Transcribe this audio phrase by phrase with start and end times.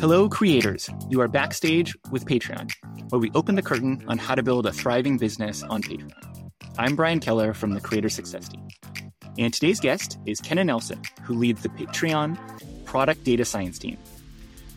[0.00, 0.88] Hello, creators.
[1.10, 2.72] You are backstage with Patreon,
[3.10, 6.50] where we open the curtain on how to build a thriving business on Patreon.
[6.78, 8.66] I'm Brian Keller from the Creator Success Team.
[9.38, 12.38] And today's guest is Kenna Nelson, who leads the Patreon
[12.86, 13.98] product data science team.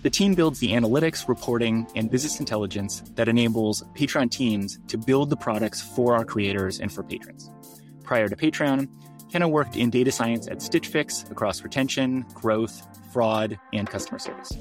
[0.04, 5.30] The team builds the analytics, reporting, and business intelligence that enables Patreon teams to build
[5.30, 7.50] the products for our creators and for patrons.
[8.04, 8.88] Prior to Patreon,
[9.36, 14.54] Kenna worked in data science at Stitch Fix across retention, growth, fraud, and customer service.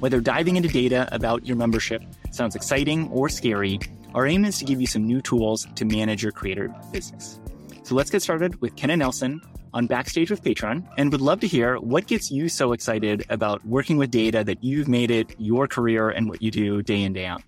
[0.00, 3.80] Whether diving into data about your membership sounds exciting or scary,
[4.12, 7.40] our aim is to give you some new tools to manage your creator business.
[7.84, 9.40] So let's get started with Kenna Nelson
[9.72, 13.64] on Backstage with Patreon and would love to hear what gets you so excited about
[13.64, 17.14] working with data that you've made it your career and what you do day in,
[17.14, 17.42] day out.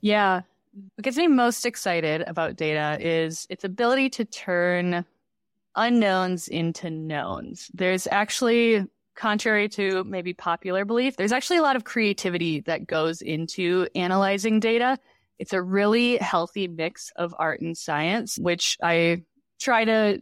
[0.00, 0.40] Yeah.
[0.72, 5.04] What gets me most excited about data is its ability to turn
[5.80, 7.70] unknowns into knowns.
[7.74, 13.22] There's actually, contrary to maybe popular belief, there's actually a lot of creativity that goes
[13.22, 14.98] into analyzing data.
[15.38, 19.22] It's a really healthy mix of art and science, which I
[19.58, 20.20] try to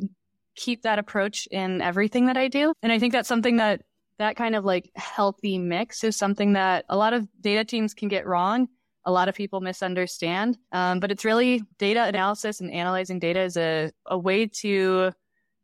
[0.55, 2.73] keep that approach in everything that I do.
[2.83, 3.83] And I think that's something that
[4.19, 8.09] that kind of like healthy mix is something that a lot of data teams can
[8.09, 8.69] get wrong.
[9.05, 10.59] A lot of people misunderstand.
[10.73, 15.13] Um, but it's really data analysis and analyzing data is a, a way to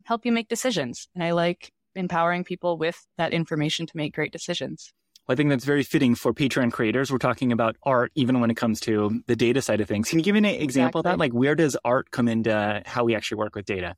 [0.04, 1.08] help you make decisions.
[1.14, 4.92] And I like empowering people with that information to make great decisions.
[5.26, 7.10] Well, I think that's very fitting for Patreon creators.
[7.10, 10.10] We're talking about art, even when it comes to the data side of things.
[10.10, 11.00] Can you give an example exactly.
[11.00, 11.18] of that?
[11.18, 13.96] Like, where does art come into how we actually work with data?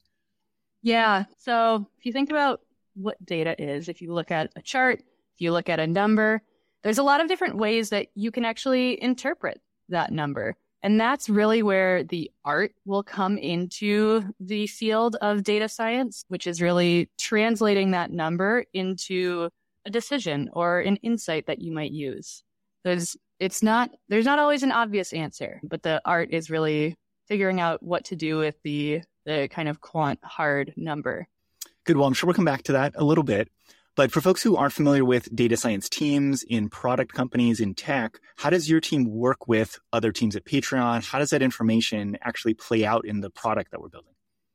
[0.83, 1.25] Yeah.
[1.39, 2.61] So if you think about
[2.95, 6.43] what data is, if you look at a chart, if you look at a number,
[6.85, 10.55] there's a lot of different ways that you can actually interpret that number.
[10.87, 16.47] And that's really where the art will come into the field of data science, which
[16.47, 19.51] is really translating that number into
[19.85, 22.45] a decision or an insight that you might use.
[22.85, 26.95] There's, it's not, there's not always an obvious answer, but the art is really
[27.27, 31.27] figuring out what to do with the, the kind of quant hard number.
[31.83, 31.97] Good.
[31.97, 33.49] Well, I'm sure we'll come back to that a little bit.
[33.97, 38.21] But for folks who aren't familiar with data science teams in product companies in tech,
[38.37, 41.03] how does your team work with other teams at Patreon?
[41.03, 44.13] How does that information actually play out in the product that we're building?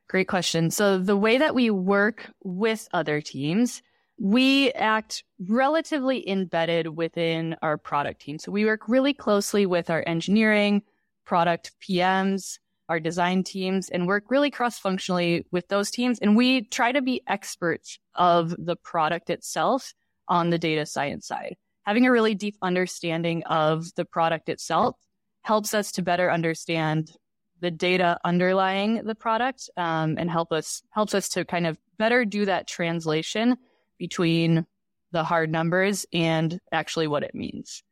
[0.07, 0.69] Great question.
[0.69, 3.81] So the way that we work with other teams,
[4.19, 8.37] we act relatively embedded within our product team.
[8.37, 10.83] So we work really closely with our engineering,
[11.25, 12.59] product PMs,
[12.91, 16.19] our design teams and work really cross functionally with those teams.
[16.19, 19.93] And we try to be experts of the product itself
[20.27, 21.55] on the data science side.
[21.85, 24.97] Having a really deep understanding of the product itself
[25.43, 27.13] helps us to better understand
[27.61, 32.25] the data underlying the product um, and help us helps us to kind of better
[32.25, 33.55] do that translation
[33.99, 34.65] between
[35.13, 37.83] the hard numbers and actually what it means.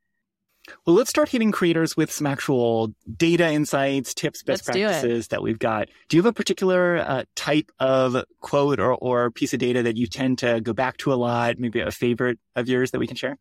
[0.85, 5.41] Well, let's start hitting creators with some actual data insights, tips, best let's practices that
[5.41, 5.89] we've got.
[6.07, 9.97] Do you have a particular uh, type of quote or, or piece of data that
[9.97, 11.59] you tend to go back to a lot?
[11.59, 13.37] Maybe a favorite of yours that we can share?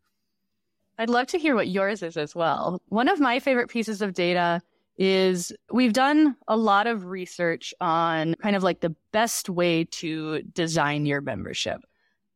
[0.99, 2.83] I'd love to hear what yours is as well.
[2.89, 4.60] One of my favorite pieces of data
[4.99, 10.43] is we've done a lot of research on kind of like the best way to
[10.43, 11.81] design your membership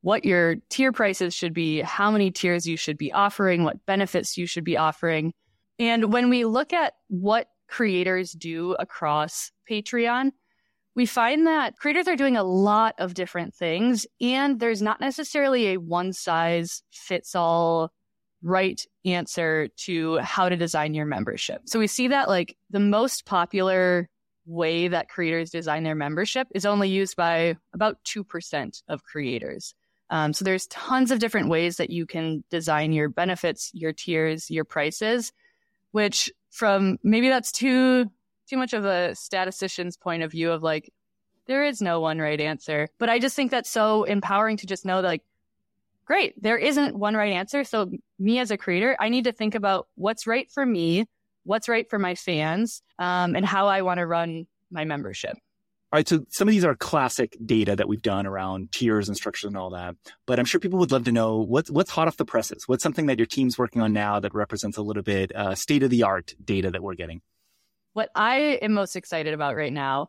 [0.03, 4.37] what your tier prices should be, how many tiers you should be offering, what benefits
[4.37, 5.33] you should be offering.
[5.79, 10.33] And when we look at what creators do across Patreon,
[10.95, 15.69] we find that creators are doing a lot of different things, and there's not necessarily
[15.69, 17.91] a one size fits all
[18.43, 21.63] right answer to how to design your membership.
[21.65, 24.09] So we see that like the most popular
[24.45, 29.75] way that creators design their membership is only used by about 2% of creators.
[30.13, 34.51] Um, so there's tons of different ways that you can design your benefits, your tiers,
[34.51, 35.33] your prices,
[35.93, 38.11] which from maybe that's too
[38.47, 40.93] too much of a statistician's point of view of like
[41.47, 42.89] there is no one right answer.
[42.99, 45.23] But I just think that's so empowering to just know that like
[46.05, 47.65] great, there isn't one right answer.
[47.65, 51.07] So me as a creator, I need to think about what's right for me,
[51.45, 55.39] what's right for my fans, um, and how I want to run my membership.
[55.93, 59.17] All right, so some of these are classic data that we've done around tiers and
[59.17, 59.95] structures and all that.
[60.27, 62.67] But I'm sure people would love to know what's what's hot off the presses.
[62.67, 65.83] What's something that your team's working on now that represents a little bit uh, state
[65.83, 67.21] of the art data that we're getting?
[67.93, 70.09] What I am most excited about right now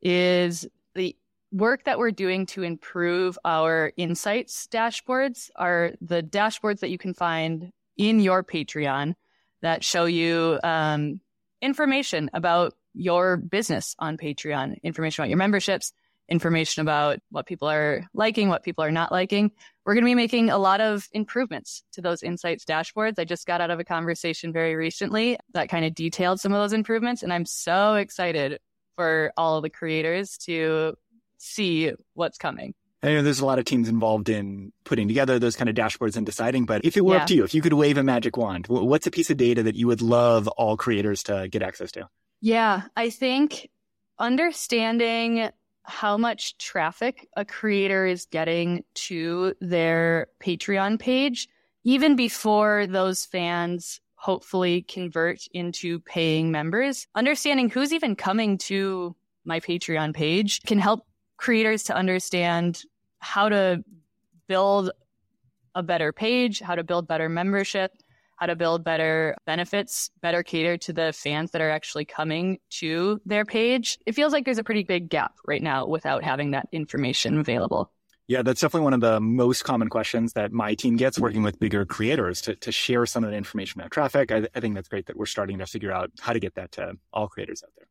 [0.00, 1.16] is the
[1.50, 5.50] work that we're doing to improve our insights dashboards.
[5.56, 9.14] Are the dashboards that you can find in your Patreon
[9.62, 11.20] that show you um,
[11.60, 15.92] information about your business on Patreon, information about your memberships,
[16.28, 19.50] information about what people are liking, what people are not liking.
[19.84, 23.18] We're going to be making a lot of improvements to those insights dashboards.
[23.18, 26.60] I just got out of a conversation very recently that kind of detailed some of
[26.60, 27.22] those improvements.
[27.22, 28.58] And I'm so excited
[28.96, 30.94] for all of the creators to
[31.38, 32.74] see what's coming.
[33.02, 36.16] I know there's a lot of teams involved in putting together those kind of dashboards
[36.16, 37.20] and deciding, but if it were yeah.
[37.20, 39.64] up to you, if you could wave a magic wand, what's a piece of data
[39.64, 42.08] that you would love all creators to get access to?
[42.44, 43.70] Yeah, I think
[44.18, 45.48] understanding
[45.82, 51.48] how much traffic a creator is getting to their Patreon page,
[51.84, 57.06] even before those fans hopefully convert into paying members.
[57.14, 61.06] Understanding who's even coming to my Patreon page can help
[61.38, 62.82] creators to understand
[63.20, 63.82] how to
[64.48, 64.90] build
[65.74, 67.92] a better page, how to build better membership,
[68.44, 73.18] how to build better benefits, better cater to the fans that are actually coming to
[73.24, 73.98] their page.
[74.04, 77.90] It feels like there's a pretty big gap right now without having that information available.
[78.28, 81.58] Yeah, that's definitely one of the most common questions that my team gets working with
[81.58, 84.30] bigger creators to, to share some of the information about traffic.
[84.30, 86.72] I, I think that's great that we're starting to figure out how to get that
[86.72, 87.86] to all creators out there.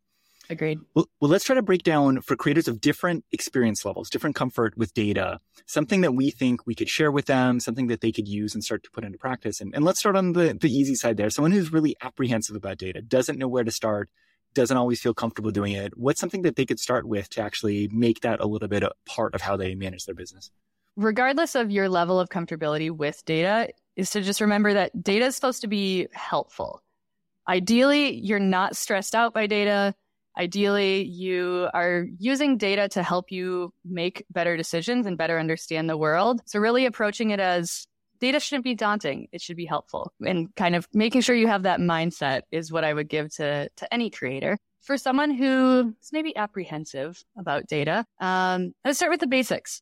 [0.54, 0.80] Agreed.
[0.94, 4.78] Well, well, let's try to break down for creators of different experience levels, different comfort
[4.78, 8.28] with data, something that we think we could share with them, something that they could
[8.28, 9.60] use and start to put into practice.
[9.60, 11.32] And, and let's start on the, the easy side there.
[11.32, 14.12] Someone who's really apprehensive about data, doesn't know where to start,
[14.54, 15.98] doesn't always feel comfortable doing it.
[15.98, 18.92] What's something that they could start with to actually make that a little bit a
[19.08, 20.52] part of how they manage their business?
[20.96, 25.36] Regardless of your level of comfortability with data, is to just remember that data is
[25.36, 26.84] supposed to be helpful.
[27.48, 29.96] Ideally, you're not stressed out by data
[30.38, 35.98] Ideally, you are using data to help you make better decisions and better understand the
[35.98, 36.42] world.
[36.46, 37.86] So, really approaching it as
[38.20, 40.12] data shouldn't be daunting, it should be helpful.
[40.26, 43.70] And kind of making sure you have that mindset is what I would give to,
[43.76, 44.58] to any creator.
[44.82, 49.82] For someone who is maybe apprehensive about data, um, let's start with the basics.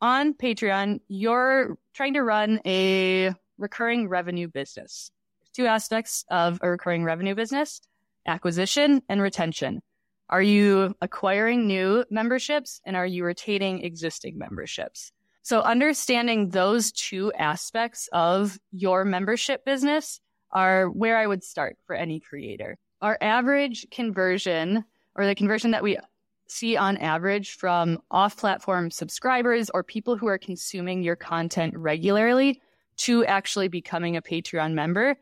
[0.00, 5.10] On Patreon, you're trying to run a recurring revenue business.
[5.52, 7.80] Two aspects of a recurring revenue business
[8.26, 9.82] acquisition and retention.
[10.30, 15.10] Are you acquiring new memberships and are you retaining existing memberships?
[15.42, 20.20] So understanding those two aspects of your membership business
[20.52, 22.78] are where I would start for any creator.
[23.02, 24.84] Our average conversion
[25.16, 25.98] or the conversion that we
[26.46, 32.60] see on average from off platform subscribers or people who are consuming your content regularly
[32.98, 35.16] to actually becoming a Patreon member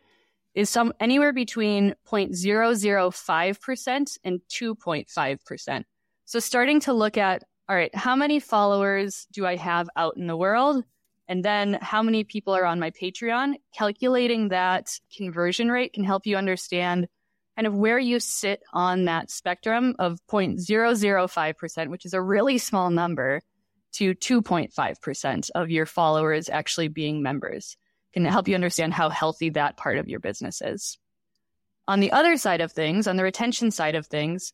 [0.54, 5.84] is some anywhere between 0.005% and 2.5%.
[6.24, 10.26] So starting to look at, all right, how many followers do I have out in
[10.26, 10.84] the world?
[11.28, 13.54] And then how many people are on my Patreon?
[13.74, 17.06] Calculating that conversion rate can help you understand
[17.56, 22.90] kind of where you sit on that spectrum of 0.005%, which is a really small
[22.90, 23.42] number,
[23.92, 27.76] to 2.5% of your followers actually being members
[28.12, 30.98] can help you understand how healthy that part of your business is.
[31.86, 34.52] On the other side of things, on the retention side of things,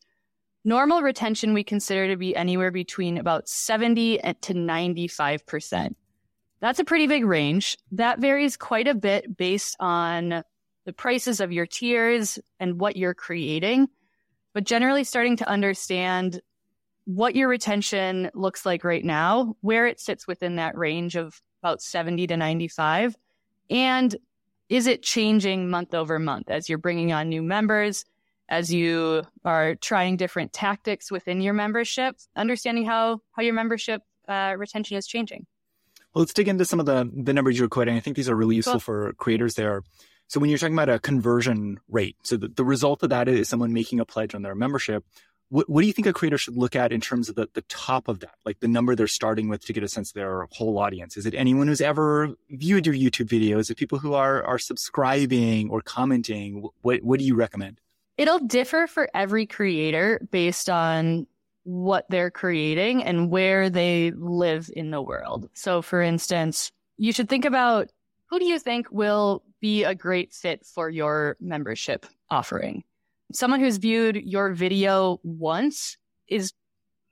[0.63, 5.95] normal retention we consider to be anywhere between about 70 to 95%.
[6.61, 7.77] That's a pretty big range.
[7.91, 10.43] That varies quite a bit based on
[10.85, 13.87] the prices of your tiers and what you're creating.
[14.53, 16.41] But generally, starting to understand
[17.03, 21.81] what your retention looks like right now, where it sits within that range of about
[21.81, 23.15] 70 to 95,
[23.69, 24.15] and
[24.69, 28.05] is it changing month over month as you're bringing on new members,
[28.49, 34.55] as you are trying different tactics within your membership, understanding how, how your membership uh,
[34.57, 35.45] retention is changing?
[36.13, 37.95] Well, let's dig into some of the, the numbers you're quoting.
[37.95, 38.79] I think these are really useful cool.
[38.79, 39.83] for creators there.
[40.27, 43.47] So when you're talking about a conversion rate, so the, the result of that is
[43.49, 45.03] someone making a pledge on their membership.
[45.49, 47.61] What, what do you think a creator should look at in terms of the, the
[47.63, 50.47] top of that, like the number they're starting with to get a sense of their
[50.51, 51.17] whole audience?
[51.17, 53.59] Is it anyone who's ever viewed your YouTube videos?
[53.59, 56.67] Is it people who are, are subscribing or commenting?
[56.81, 57.79] What, what do you recommend?
[58.17, 61.27] It'll differ for every creator based on
[61.63, 65.49] what they're creating and where they live in the world.
[65.53, 67.89] So, for instance, you should think about
[68.29, 72.83] who do you think will be a great fit for your membership offering?
[73.31, 76.53] Someone who's viewed your video once is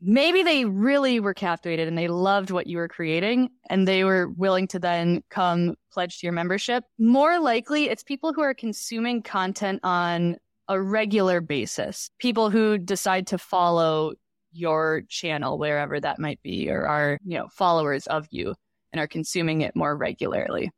[0.02, 4.30] maybe they really were captivated and they loved what you were creating and they were
[4.30, 6.84] willing to then come pledge to your membership.
[7.00, 13.28] More likely, it's people who are consuming content on a regular basis, people who decide
[13.28, 14.14] to follow
[14.52, 18.54] your channel wherever that might be or are, you know, followers of you
[18.92, 20.70] and are consuming it more regularly.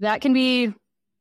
[0.00, 0.72] That can be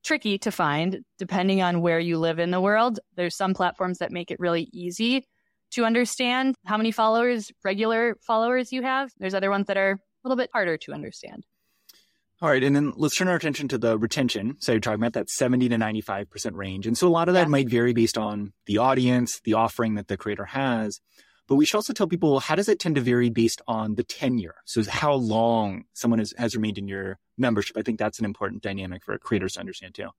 [0.03, 2.99] tricky to find depending on where you live in the world.
[3.15, 5.27] There's some platforms that make it really easy
[5.71, 9.11] to understand how many followers, regular followers you have.
[9.19, 11.45] There's other ones that are a little bit harder to understand.
[12.41, 14.55] All right, and then let's turn our attention to the retention.
[14.59, 16.87] So you're talking about that 70 to 95% range.
[16.87, 17.49] And so a lot of that yeah.
[17.49, 21.01] might vary based on the audience, the offering that the creator has.
[21.49, 24.03] But we should also tell people how does it tend to vary based on the
[24.03, 24.55] tenure?
[24.65, 27.75] So how long someone has, has remained in your membership.
[27.75, 30.09] I think that's an important dynamic for creators to understand too.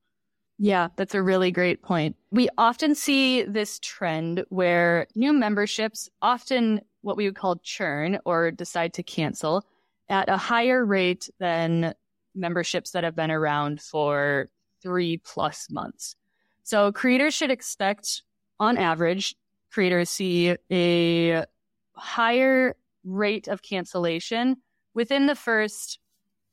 [0.57, 2.17] Yeah, that's a really great point.
[2.31, 8.51] We often see this trend where new memberships often what we would call churn or
[8.51, 9.65] decide to cancel
[10.09, 11.95] at a higher rate than
[12.35, 14.49] memberships that have been around for
[14.83, 16.15] three plus months.
[16.63, 18.21] So creators should expect,
[18.59, 19.35] on average,
[19.71, 21.45] creators see a
[21.93, 24.57] higher rate of cancellation
[24.93, 25.99] within the first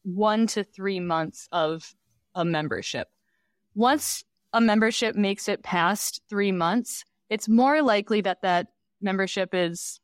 [0.05, 1.95] one to three months of
[2.35, 3.09] a membership.
[3.75, 8.69] Once a membership makes it past three months, it's more likely that that
[9.01, 10.01] membership is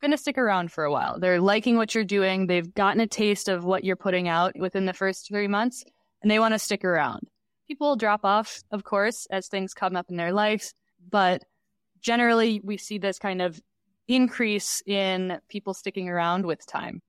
[0.00, 1.18] going to stick around for a while.
[1.18, 2.46] They're liking what you're doing.
[2.46, 5.84] They've gotten a taste of what you're putting out within the first three months,
[6.22, 7.28] and they want to stick around.
[7.68, 10.74] People drop off, of course, as things come up in their lives,
[11.10, 11.42] but
[12.00, 13.60] generally we see this kind of
[14.08, 17.02] increase in people sticking around with time.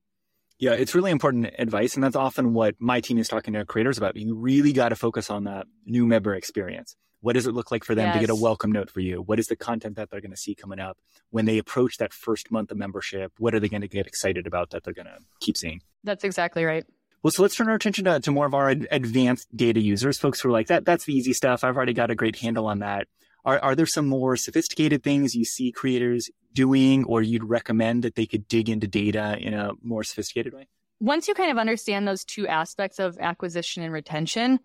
[0.60, 1.94] Yeah, it's really important advice.
[1.94, 4.16] And that's often what my team is talking to creators about.
[4.16, 6.96] You really got to focus on that new member experience.
[7.22, 8.16] What does it look like for them yes.
[8.16, 9.22] to get a welcome note for you?
[9.22, 10.98] What is the content that they're going to see coming up
[11.30, 13.34] when they approach that first month of membership?
[13.38, 15.82] What are they going to get excited about that they're going to keep seeing?
[16.04, 16.86] That's exactly right.
[17.24, 20.20] Well, so let's turn our attention to, to more of our ad- advanced data users,
[20.20, 21.64] folks who are like, that, that's the easy stuff.
[21.64, 23.08] I've already got a great handle on that.
[23.48, 28.16] Are, are there some more sophisticated things you see creators doing or you'd recommend that
[28.16, 30.68] they could dig into data in a more sophisticated way?
[31.00, 34.60] Once you kind of understand those two aspects of acquisition and retention,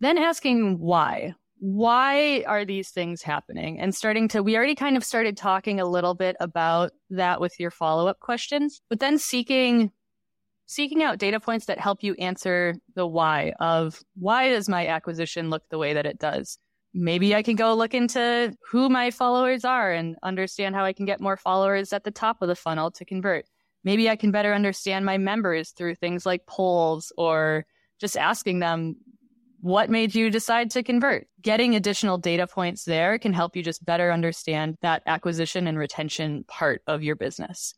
[0.00, 1.34] then asking why.
[1.58, 3.78] Why are these things happening?
[3.78, 7.60] And starting to we already kind of started talking a little bit about that with
[7.60, 9.90] your follow-up questions but then seeking
[10.66, 15.50] seeking out data points that help you answer the why of why does my acquisition
[15.50, 16.58] look the way that it does
[16.94, 21.04] maybe i can go look into who my followers are and understand how i can
[21.04, 23.44] get more followers at the top of the funnel to convert
[23.82, 27.66] maybe i can better understand my members through things like polls or
[28.00, 28.96] just asking them
[29.64, 31.26] what made you decide to convert?
[31.40, 36.44] Getting additional data points there can help you just better understand that acquisition and retention
[36.46, 37.72] part of your business.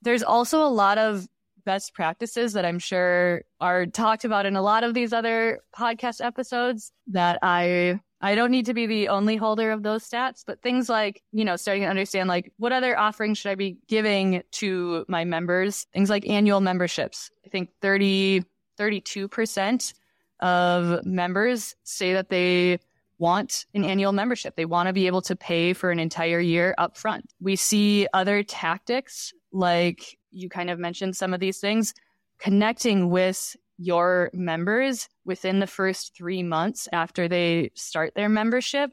[0.00, 1.26] There's also a lot of
[1.66, 6.24] best practices that I'm sure are talked about in a lot of these other podcast
[6.24, 10.60] episodes that I I don't need to be the only holder of those stats, but
[10.60, 14.42] things like, you know, starting to understand like what other offerings should I be giving
[14.52, 15.86] to my members?
[15.92, 17.30] Things like annual memberships.
[17.46, 18.44] I think 30
[18.78, 19.94] 32%
[20.40, 22.78] of members say that they
[23.18, 24.54] want an annual membership.
[24.54, 27.32] They want to be able to pay for an entire year up front.
[27.40, 31.94] We see other tactics, like you kind of mentioned some of these things,
[32.38, 38.90] connecting with your members within the first three months after they start their membership.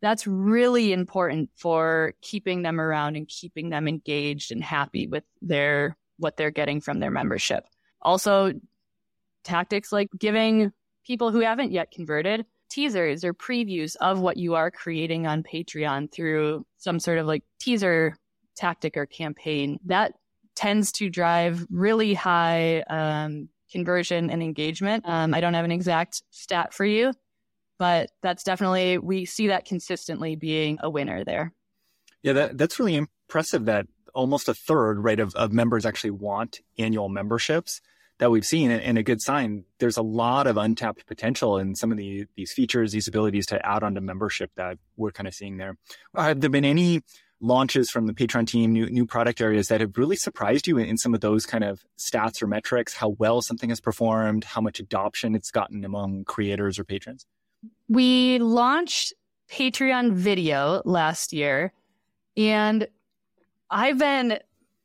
[0.00, 5.96] That's really important for keeping them around and keeping them engaged and happy with their
[6.16, 7.64] what they're getting from their membership.
[8.00, 8.52] Also,
[9.44, 10.72] tactics like giving
[11.06, 16.10] people who haven't yet converted teasers or previews of what you are creating on Patreon
[16.10, 18.16] through some sort of like teaser
[18.56, 19.78] tactic or campaign.
[19.84, 20.14] That
[20.54, 25.04] tends to drive really high um, conversion and engagement.
[25.08, 27.12] Um, I don't have an exact stat for you,
[27.78, 31.52] but that's definitely, we see that consistently being a winner there.
[32.22, 36.60] Yeah, that, that's really impressive that almost a third, right, of, of members actually want
[36.78, 37.80] annual memberships
[38.18, 39.64] that we've seen and a good sign.
[39.78, 43.66] There's a lot of untapped potential in some of the, these features, these abilities to
[43.66, 45.76] add on to membership that we're kind of seeing there.
[46.14, 47.02] Have there been any
[47.42, 50.86] launches from the Patreon team, new, new product areas that have really surprised you in,
[50.86, 54.60] in some of those kind of stats or metrics, how well something has performed, how
[54.60, 57.26] much adoption it's gotten among creators or patrons?
[57.88, 59.12] We launched
[59.50, 61.72] Patreon video last year
[62.36, 62.86] and
[63.68, 64.38] I've been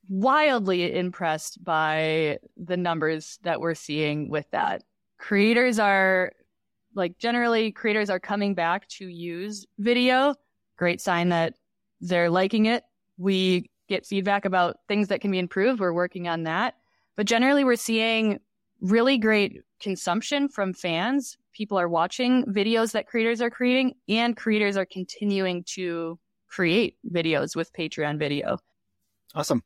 [0.10, 4.84] wildly impressed by the numbers that we're seeing with that.
[5.18, 6.32] Creators are
[6.96, 10.34] like generally creators are coming back to use video.
[10.78, 11.54] Great sign that
[12.02, 12.84] they're liking it.
[13.18, 15.80] We get feedback about things that can be improved.
[15.80, 16.76] We're working on that.
[17.16, 18.40] But generally we're seeing
[18.82, 21.38] really great consumption from fans.
[21.54, 27.56] People are watching videos that creators are creating and creators are continuing to create videos
[27.56, 28.60] with Patreon video.
[29.34, 29.64] Awesome.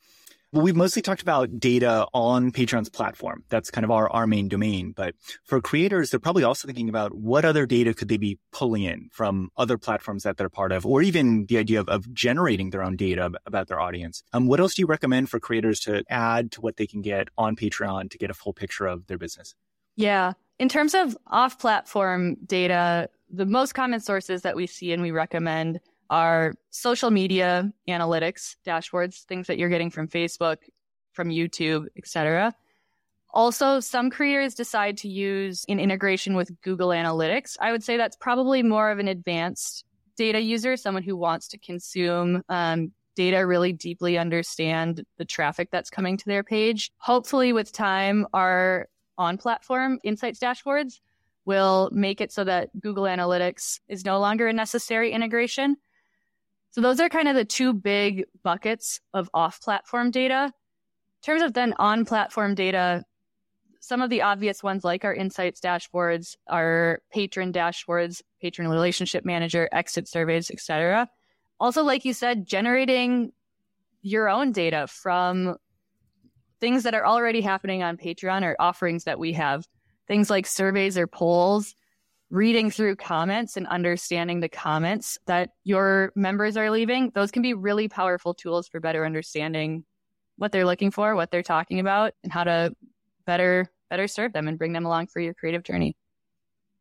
[0.53, 3.46] Well, we've mostly talked about data on Patreon's platform.
[3.48, 4.91] That's kind of our, our main domain.
[4.93, 5.15] But
[5.46, 9.08] for creators, they're probably also thinking about what other data could they be pulling in
[9.13, 12.84] from other platforms that they're part of, or even the idea of, of generating their
[12.84, 14.24] own data about their audience.
[14.34, 17.29] Um, what else do you recommend for creators to add to what they can get
[17.38, 19.55] on Patreon to get a full picture of their business?
[19.96, 20.34] Yeah.
[20.60, 25.12] In terms of off platform data, the most common sources that we see and we
[25.12, 25.79] recommend
[26.12, 30.58] are social media analytics dashboards, things that you're getting from Facebook,
[31.13, 32.53] from YouTube, etc.
[33.34, 37.56] Also, some creators decide to use an integration with Google Analytics.
[37.62, 39.86] I would say that's probably more of an advanced
[40.18, 45.89] data user, someone who wants to consume um, data, really deeply understand the traffic that's
[45.89, 46.91] coming to their page.
[46.98, 51.00] Hopefully, with time, our on platform insights dashboards
[51.46, 55.77] will make it so that Google Analytics is no longer a necessary integration.
[56.72, 60.46] So those are kind of the two big buckets of off platform data.
[60.46, 63.04] In terms of then on platform data,
[63.82, 69.68] some of the obvious ones like our insights dashboards, our patron dashboards, patron relationship manager,
[69.72, 71.10] exit surveys, etc.
[71.60, 73.34] Also, like you said, generating
[74.01, 75.58] your own data from
[76.60, 79.68] things that are already happening on Patreon or offerings that we have,
[80.08, 81.75] things like surveys or polls,
[82.32, 87.54] reading through comments and understanding the comments that your members are leaving, those can be
[87.54, 89.84] really powerful tools for better understanding
[90.38, 92.74] what they're looking for, what they're talking about, and how to
[93.26, 95.96] better better serve them and bring them along for your creative journey.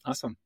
[0.07, 0.37] Awesome.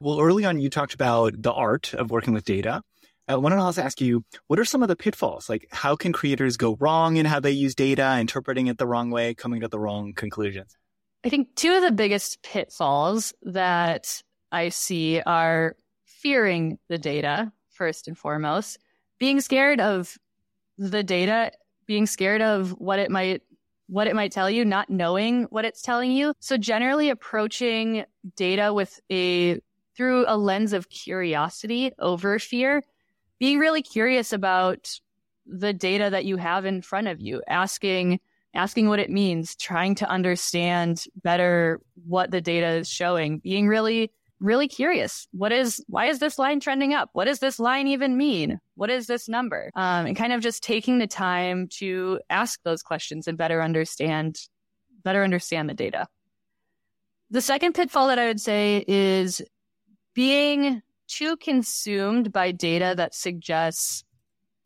[0.00, 2.82] Well, early on, you talked about the art of working with data.
[3.28, 5.48] I wanted to also ask you, what are some of the pitfalls?
[5.48, 9.10] Like, how can creators go wrong in how they use data, interpreting it the wrong
[9.10, 10.76] way, coming to the wrong conclusions?
[11.24, 14.22] I think two of the biggest pitfalls that
[14.52, 18.78] I see are fearing the data first and foremost,
[19.18, 20.16] being scared of
[20.78, 21.52] the data,
[21.86, 23.42] being scared of what it might
[23.88, 26.34] what it might tell you, not knowing what it's telling you.
[26.40, 29.60] So generally approaching data with a
[29.96, 32.82] through a lens of curiosity over fear,
[33.38, 34.98] being really curious about
[35.46, 38.20] the data that you have in front of you, asking
[38.54, 44.10] asking what it means, trying to understand better what the data is showing, being really
[44.40, 45.26] really curious.
[45.32, 47.10] What is, why is this line trending up?
[47.12, 48.60] What does this line even mean?
[48.74, 49.70] What is this number?
[49.74, 54.38] Um, and kind of just taking the time to ask those questions and better understand,
[55.02, 56.06] better understand the data.
[57.30, 59.42] The second pitfall that I would say is
[60.14, 64.04] being too consumed by data that suggests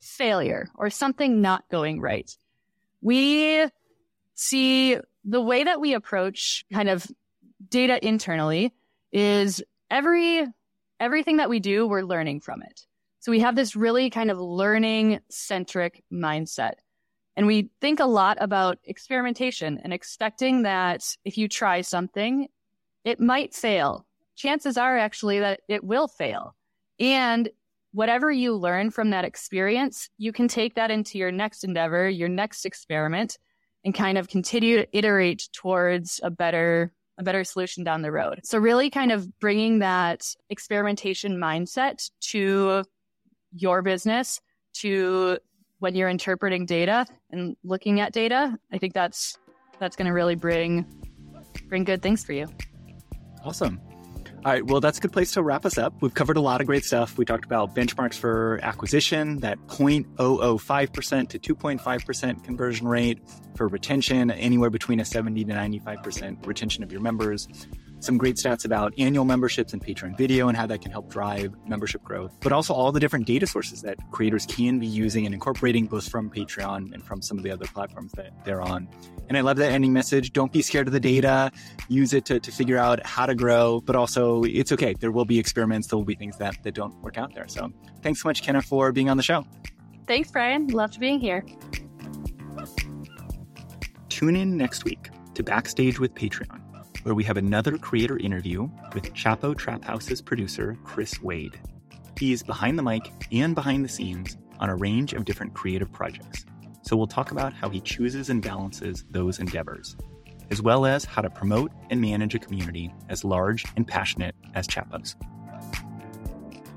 [0.01, 2.35] failure or something not going right.
[3.03, 3.67] We
[4.35, 7.07] see the way that we approach kind of
[7.69, 8.73] data internally
[9.13, 10.47] is every
[10.99, 12.87] everything that we do, we're learning from it.
[13.21, 16.75] So we have this really kind of learning centric mindset.
[17.37, 22.49] And we think a lot about experimentation and expecting that if you try something,
[23.05, 24.07] it might fail.
[24.37, 26.55] Chances are actually that it will fail.
[26.99, 27.49] And
[27.93, 32.29] whatever you learn from that experience, you can take that into your next endeavor, your
[32.29, 33.39] next experiment,
[33.85, 38.41] and kind of continue to iterate towards a better a better solution down the road.
[38.43, 42.83] So really kind of bringing that experimentation mindset to
[43.53, 44.41] your business,
[44.73, 45.39] to
[45.81, 49.39] when you're interpreting data and looking at data, I think that's
[49.79, 50.87] that's going to really bring
[51.69, 52.47] bring good things for you.
[53.45, 53.81] Awesome.
[54.43, 54.65] All right.
[54.65, 55.93] Well, that's a good place to wrap us up.
[56.01, 57.19] We've covered a lot of great stuff.
[57.19, 63.19] We talked about benchmarks for acquisition, that 0.005% to 2.5% conversion rate
[63.55, 67.49] for retention, anywhere between a 70 to 95% retention of your members
[68.01, 71.55] some great stats about annual memberships and Patreon video and how that can help drive
[71.67, 75.35] membership growth, but also all the different data sources that creators can be using and
[75.35, 78.89] incorporating both from Patreon and from some of the other platforms that they're on.
[79.29, 80.33] And I love that ending message.
[80.33, 81.53] Don't be scared of the data.
[81.89, 84.95] Use it to, to figure out how to grow, but also it's okay.
[84.99, 85.89] There will be experiments.
[85.89, 87.49] There will be things that, that don't work out there.
[87.49, 87.71] So
[88.03, 89.45] thanks so much, Kenna, for being on the show.
[90.07, 90.69] Thanks, Brian.
[90.69, 91.45] Loved being here.
[94.09, 96.60] Tune in next week to Backstage with Patreon
[97.03, 101.59] where we have another creator interview with Chapo Trap House's producer, Chris Wade.
[102.19, 106.45] He's behind the mic and behind the scenes on a range of different creative projects.
[106.83, 109.97] So we'll talk about how he chooses and balances those endeavors,
[110.51, 114.67] as well as how to promote and manage a community as large and passionate as
[114.67, 115.17] Chapo's.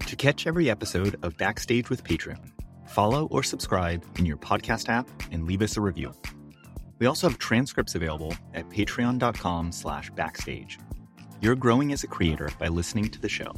[0.08, 2.52] To catch every episode of Backstage with Patreon,
[2.88, 6.14] follow or subscribe in your podcast app and leave us a review.
[7.04, 10.80] We also have transcripts available at patreon.com slash backstage.
[11.42, 13.52] You're growing as a creator by listening to the show.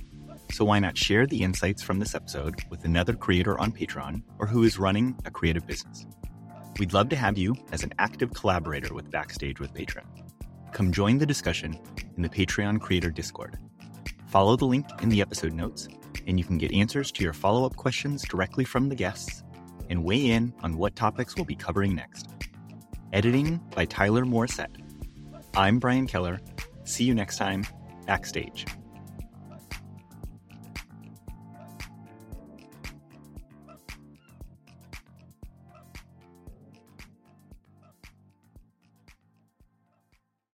[0.51, 4.47] So why not share the insights from this episode with another creator on Patreon or
[4.47, 6.07] who is running a creative business?
[6.79, 10.07] We'd love to have you as an active collaborator with Backstage with Patreon.
[10.71, 11.79] Come join the discussion
[12.17, 13.59] in the Patreon Creator Discord.
[14.25, 15.87] Follow the link in the episode notes,
[16.25, 19.43] and you can get answers to your follow up questions directly from the guests
[19.91, 22.27] and weigh in on what topics we'll be covering next.
[23.15, 24.75] Editing by Tyler Morissette.
[25.55, 26.41] I'm Brian Keller.
[26.83, 27.65] See you next time,
[28.05, 28.65] Backstage.